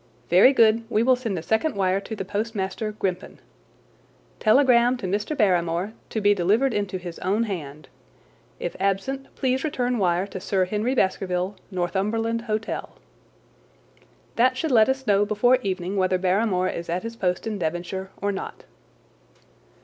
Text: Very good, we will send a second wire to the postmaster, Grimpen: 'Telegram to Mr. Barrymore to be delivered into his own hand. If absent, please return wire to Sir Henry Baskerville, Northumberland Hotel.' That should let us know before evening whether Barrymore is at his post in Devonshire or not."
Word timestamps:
Very 0.31 0.51
good, 0.51 0.83
we 0.89 1.03
will 1.03 1.15
send 1.15 1.37
a 1.37 1.43
second 1.43 1.75
wire 1.75 1.99
to 1.99 2.15
the 2.15 2.25
postmaster, 2.25 2.91
Grimpen: 2.93 3.37
'Telegram 4.39 4.97
to 4.97 5.05
Mr. 5.05 5.37
Barrymore 5.37 5.93
to 6.09 6.19
be 6.19 6.33
delivered 6.33 6.73
into 6.73 6.97
his 6.97 7.19
own 7.19 7.43
hand. 7.43 7.87
If 8.59 8.75
absent, 8.79 9.27
please 9.35 9.63
return 9.63 9.99
wire 9.99 10.25
to 10.25 10.39
Sir 10.39 10.65
Henry 10.65 10.95
Baskerville, 10.95 11.55
Northumberland 11.69 12.41
Hotel.' 12.41 12.95
That 14.37 14.57
should 14.57 14.71
let 14.71 14.89
us 14.89 15.05
know 15.05 15.23
before 15.23 15.57
evening 15.61 15.97
whether 15.97 16.17
Barrymore 16.17 16.69
is 16.69 16.89
at 16.89 17.03
his 17.03 17.15
post 17.15 17.45
in 17.45 17.59
Devonshire 17.59 18.09
or 18.23 18.31
not." 18.31 18.63